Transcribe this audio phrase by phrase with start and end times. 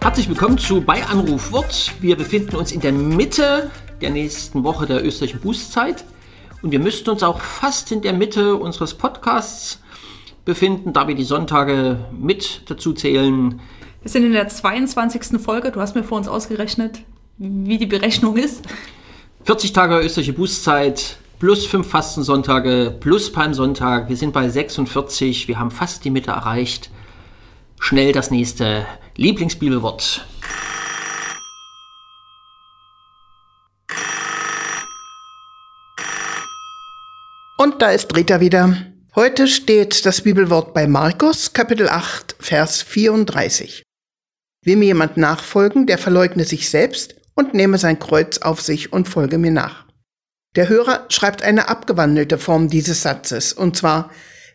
[0.00, 1.92] Herzlich willkommen zu Bei Anruf Wort.
[2.00, 3.70] Wir befinden uns in der Mitte
[4.00, 6.04] der nächsten Woche der österreichischen Bußzeit
[6.62, 9.80] und wir müssten uns auch fast in der Mitte unseres Podcasts
[10.44, 13.60] befinden, da wir die Sonntage mit dazu zählen.
[14.00, 15.40] Wir sind in der 22.
[15.40, 15.70] Folge.
[15.70, 17.02] Du hast mir vor uns ausgerechnet,
[17.38, 18.64] wie die Berechnung ist.
[19.44, 24.08] 40 Tage österreichische Bußzeit plus 5 Fastensonntage plus Palmsonntag.
[24.08, 25.48] Wir sind bei 46.
[25.48, 26.88] Wir haben fast die Mitte erreicht.
[27.80, 30.24] Schnell das nächste Lieblingsbibelwort.
[37.58, 38.76] Und da ist Rita wieder.
[39.16, 43.82] Heute steht das Bibelwort bei Markus, Kapitel 8, Vers 34.
[44.64, 49.08] Will mir jemand nachfolgen, der verleugne sich selbst und nehme sein Kreuz auf sich und
[49.08, 49.91] folge mir nach.
[50.54, 54.10] Der Hörer schreibt eine abgewandelte Form dieses Satzes, und zwar,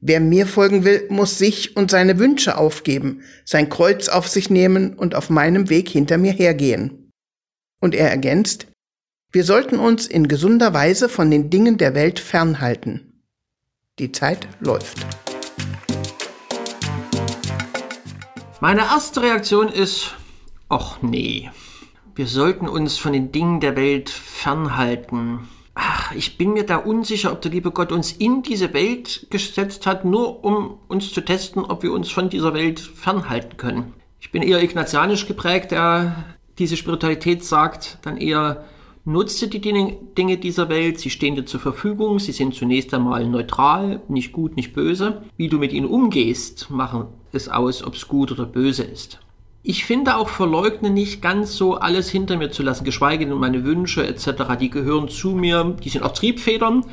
[0.00, 4.94] wer mir folgen will, muss sich und seine Wünsche aufgeben, sein Kreuz auf sich nehmen
[4.94, 7.10] und auf meinem Weg hinter mir hergehen.
[7.80, 8.68] Und er ergänzt,
[9.32, 13.24] wir sollten uns in gesunder Weise von den Dingen der Welt fernhalten.
[13.98, 15.04] Die Zeit läuft.
[18.60, 20.14] Meine erste Reaktion ist,
[20.68, 21.50] ach nee,
[22.14, 25.48] wir sollten uns von den Dingen der Welt fernhalten.
[25.82, 29.86] Ach, ich bin mir da unsicher, ob der liebe Gott uns in diese Welt gesetzt
[29.86, 33.94] hat, nur um uns zu testen, ob wir uns von dieser Welt fernhalten können.
[34.20, 36.26] Ich bin eher ignatianisch geprägt, der
[36.58, 38.66] diese Spiritualität sagt, dann eher
[39.06, 44.02] nutze die Dinge dieser Welt, sie stehen dir zur Verfügung, sie sind zunächst einmal neutral,
[44.08, 45.22] nicht gut, nicht böse.
[45.38, 49.18] Wie du mit ihnen umgehst, machen es aus, ob es gut oder böse ist.
[49.62, 53.64] Ich finde auch Verleugnen nicht ganz so alles hinter mir zu lassen, geschweige denn meine
[53.64, 56.86] Wünsche etc., die gehören zu mir, die sind auch Triebfedern,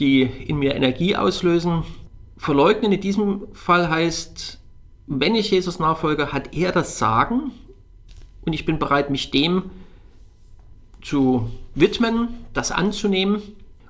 [0.00, 1.84] die in mir Energie auslösen.
[2.36, 4.58] Verleugnen in diesem Fall heißt,
[5.06, 7.52] wenn ich Jesus nachfolge, hat er das Sagen
[8.44, 9.70] und ich bin bereit, mich dem
[11.00, 13.40] zu widmen, das anzunehmen.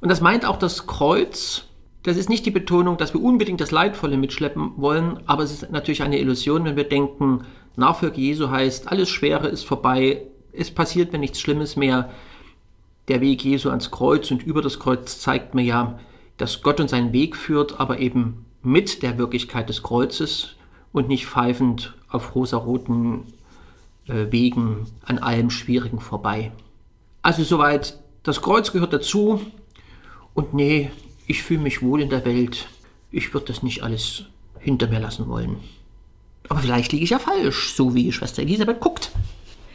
[0.00, 1.66] Und das meint auch das Kreuz,
[2.02, 5.70] das ist nicht die Betonung, dass wir unbedingt das Leidvolle mitschleppen wollen, aber es ist
[5.70, 7.44] natürlich eine Illusion, wenn wir denken,
[7.76, 10.22] Nachfolge Jesu heißt, alles Schwere ist vorbei,
[10.52, 12.10] es passiert mir nichts Schlimmes mehr.
[13.08, 15.98] Der Weg Jesu ans Kreuz und über das Kreuz zeigt mir ja,
[16.36, 20.56] dass Gott uns seinen Weg führt, aber eben mit der Wirklichkeit des Kreuzes
[20.92, 23.24] und nicht pfeifend auf rosaroten
[24.06, 26.52] äh, Wegen an allem Schwierigen vorbei.
[27.22, 29.40] Also soweit, das Kreuz gehört dazu
[30.34, 30.90] und nee,
[31.26, 32.68] ich fühle mich wohl in der Welt.
[33.10, 34.26] Ich würde das nicht alles
[34.58, 35.56] hinter mir lassen wollen.
[36.48, 39.10] Aber vielleicht liege ich ja falsch, so wie Schwester Elisabeth guckt.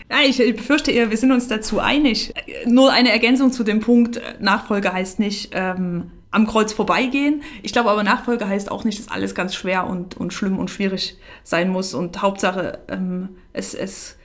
[0.09, 2.33] Ja, ich befürchte eher, wir sind uns dazu einig.
[2.65, 7.41] Nur eine Ergänzung zu dem Punkt, Nachfolge heißt nicht ähm, am Kreuz vorbeigehen.
[7.61, 10.69] Ich glaube aber, Nachfolge heißt auch nicht, dass alles ganz schwer und, und schlimm und
[10.69, 11.93] schwierig sein muss.
[11.93, 14.17] Und Hauptsache, ähm, es, es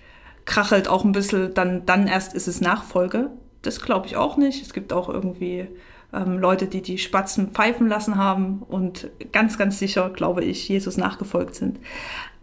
[0.45, 3.31] krachelt auch ein bisschen, dann, dann erst ist es Nachfolge.
[3.63, 4.63] Das glaube ich auch nicht.
[4.63, 5.67] Es gibt auch irgendwie
[6.13, 10.97] ähm, Leute, die die Spatzen pfeifen lassen haben und ganz, ganz sicher, glaube ich, Jesus
[10.97, 11.79] nachgefolgt sind.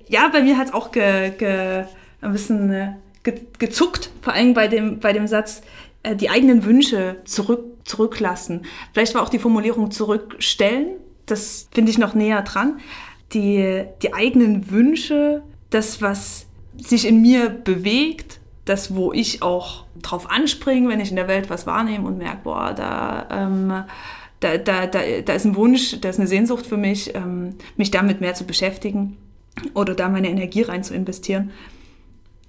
[0.10, 1.86] Ja, bei mir hat es auch ge, ge,
[2.22, 5.62] ein bisschen äh, ge, gezuckt, vor allem bei dem, bei dem Satz,
[6.02, 8.66] äh, die eigenen Wünsche zurück, zurücklassen.
[8.92, 10.96] Vielleicht war auch die Formulierung zurückstellen,
[11.28, 12.80] das finde ich noch näher dran.
[13.34, 20.28] Die, die eigenen Wünsche, das, was sich in mir bewegt, das, wo ich auch drauf
[20.32, 23.84] anspringe, wenn ich in der Welt was wahrnehme und merke, boah, da, ähm,
[24.40, 27.92] da, da, da, da ist ein Wunsch, da ist eine Sehnsucht für mich, ähm, mich
[27.92, 29.18] damit mehr zu beschäftigen
[29.74, 31.52] oder da meine Energie rein zu investieren.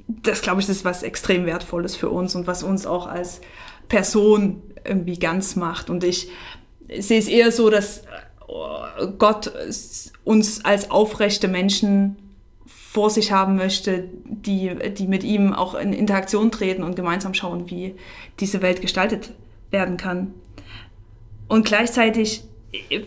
[0.08, 3.40] Das, glaube ich, ist was extrem Wertvolles für uns und was uns auch als
[3.88, 5.90] Person irgendwie ganz macht.
[5.90, 6.30] Und ich
[6.98, 8.02] sehe es eher so, dass
[9.18, 9.52] Gott
[10.24, 12.16] uns als aufrechte Menschen
[12.66, 17.70] vor sich haben möchte, die, die mit ihm auch in Interaktion treten und gemeinsam schauen,
[17.70, 17.94] wie
[18.40, 19.32] diese Welt gestaltet
[19.70, 20.34] werden kann.
[21.46, 22.42] Und gleichzeitig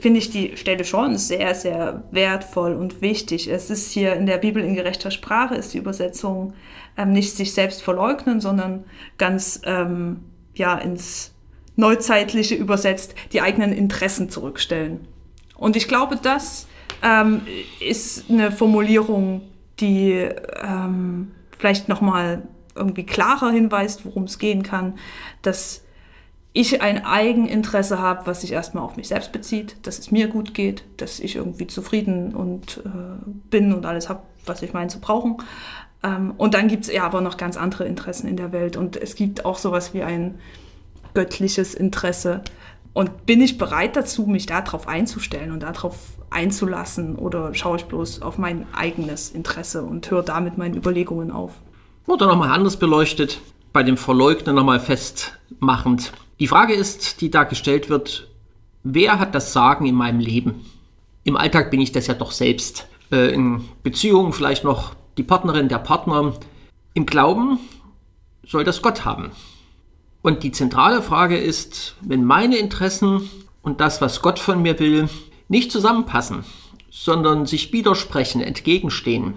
[0.01, 3.48] finde ich die Stelle schon sehr, sehr wertvoll und wichtig.
[3.48, 6.54] Es ist hier in der Bibel in gerechter Sprache, ist die Übersetzung
[6.98, 8.83] ähm, nicht sich selbst verleugnen, sondern
[9.18, 10.21] ganz ähm,
[10.54, 11.33] ja, ins
[11.75, 15.07] Neuzeitliche übersetzt, die eigenen Interessen zurückstellen.
[15.56, 16.68] Und ich glaube, das
[17.01, 17.42] ähm,
[17.80, 19.42] ist eine Formulierung,
[19.80, 20.12] die
[20.62, 22.44] ähm, vielleicht nochmal
[22.75, 24.98] irgendwie klarer hinweist, worum es gehen kann,
[25.42, 25.83] dass
[26.53, 30.53] ich ein Eigeninteresse habe, was sich erstmal auf mich selbst bezieht, dass es mir gut
[30.53, 32.89] geht, dass ich irgendwie zufrieden und äh,
[33.50, 35.38] bin und alles habe, was ich meine zu brauchen.
[36.03, 38.97] Ähm, und dann gibt es ja aber noch ganz andere Interessen in der Welt und
[38.97, 40.39] es gibt auch sowas wie ein
[41.13, 42.41] göttliches Interesse,
[42.94, 45.95] Und bin ich bereit dazu, mich darauf einzustellen und darauf
[46.29, 51.53] einzulassen oder schaue ich bloß auf mein eigenes Interesse und höre damit meinen Überlegungen auf?
[52.05, 53.41] Oder nochmal anders beleuchtet,
[53.71, 56.13] bei dem Verleugnen nochmal festmachend.
[56.43, 58.27] Die Frage ist, die da gestellt wird,
[58.83, 60.65] wer hat das Sagen in meinem Leben?
[61.23, 62.85] Im Alltag bin ich das ja doch selbst.
[63.13, 66.33] Äh, in Beziehungen vielleicht noch die Partnerin, der Partner.
[66.93, 67.59] Im Glauben
[68.45, 69.31] soll das Gott haben.
[70.21, 73.29] Und die zentrale Frage ist, wenn meine Interessen
[73.61, 75.07] und das, was Gott von mir will,
[75.47, 76.43] nicht zusammenpassen,
[76.91, 79.35] sondern sich widersprechen, entgegenstehen,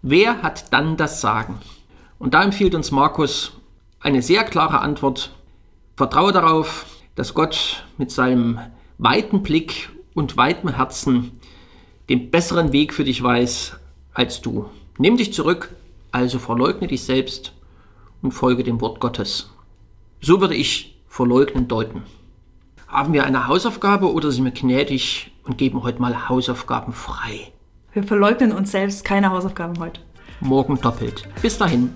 [0.00, 1.58] wer hat dann das Sagen?
[2.18, 3.52] Und da empfiehlt uns Markus
[4.00, 5.32] eine sehr klare Antwort.
[5.98, 6.86] Vertraue darauf,
[7.16, 8.60] dass Gott mit seinem
[8.98, 11.32] weiten Blick und weitem Herzen
[12.08, 13.74] den besseren Weg für dich weiß
[14.14, 14.66] als du.
[14.98, 15.74] Nimm dich zurück,
[16.12, 17.52] also verleugne dich selbst
[18.22, 19.50] und folge dem Wort Gottes.
[20.20, 22.04] So würde ich verleugnen deuten.
[22.86, 27.50] Haben wir eine Hausaufgabe oder sind wir gnädig und geben heute mal Hausaufgaben frei?
[27.92, 30.00] Wir verleugnen uns selbst keine Hausaufgaben heute.
[30.38, 31.24] Morgen doppelt.
[31.42, 31.92] Bis dahin.